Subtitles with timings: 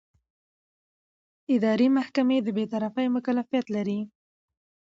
[1.55, 3.99] اداري محکمې د بېطرفۍ مکلفیت لري.